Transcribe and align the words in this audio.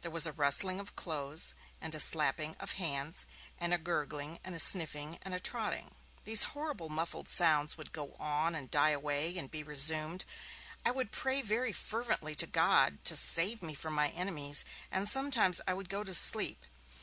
There 0.00 0.10
was 0.10 0.26
a 0.26 0.32
rustling 0.32 0.80
of 0.80 0.96
clothes, 0.96 1.52
and 1.78 1.94
a 1.94 2.00
slapping 2.00 2.56
of 2.58 2.72
hands, 2.80 3.26
and 3.60 3.74
a 3.74 3.76
gurgling, 3.76 4.38
and 4.42 4.54
a 4.54 4.58
sniffing, 4.58 5.18
and 5.20 5.34
a 5.34 5.38
trotting. 5.38 5.94
These 6.24 6.44
horrible 6.56 6.88
muffled 6.88 7.28
sounds 7.28 7.76
would 7.76 7.92
go 7.92 8.14
on, 8.18 8.54
and 8.54 8.70
die 8.70 8.92
away, 8.92 9.36
and 9.36 9.50
be 9.50 9.62
resumed; 9.62 10.24
I 10.86 10.90
would 10.90 11.12
pray 11.12 11.42
very 11.42 11.74
fervently 11.74 12.34
to 12.36 12.46
God 12.46 13.04
to 13.04 13.14
save 13.14 13.60
me 13.60 13.74
from 13.74 13.92
my 13.92 14.08
enemies; 14.08 14.64
and 14.90 15.06
sometimes 15.06 15.60
I 15.66 15.74
would 15.74 15.90
go 15.90 16.02
to 16.02 16.14
sleep. 16.14 16.64